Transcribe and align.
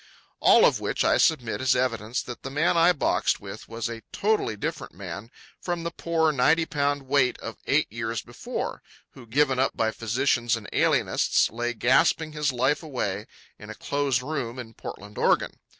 All 0.39 0.65
of 0.65 0.79
which 0.79 1.05
I 1.05 1.17
submit 1.17 1.61
as 1.61 1.75
evidence 1.75 2.23
that 2.23 2.41
the 2.41 2.49
man 2.49 2.75
I 2.75 2.91
boxed 2.91 3.39
with 3.39 3.69
was 3.69 3.87
a 3.87 4.01
totally 4.11 4.55
different 4.57 4.95
man 4.95 5.29
from 5.59 5.83
the 5.83 5.91
poor, 5.91 6.31
ninety 6.31 6.65
pound 6.65 7.03
weight 7.03 7.37
of 7.37 7.57
eight 7.67 7.85
years 7.93 8.23
before, 8.23 8.81
who, 9.11 9.27
given 9.27 9.59
up 9.59 9.77
by 9.77 9.91
physicians 9.91 10.55
and 10.55 10.67
alienists, 10.73 11.51
lay 11.51 11.75
gasping 11.75 12.31
his 12.31 12.51
life 12.51 12.81
away 12.81 13.27
in 13.59 13.69
a 13.69 13.75
closed 13.75 14.23
room 14.23 14.57
in 14.57 14.73
Portland, 14.73 15.19
Oregon. 15.19 15.59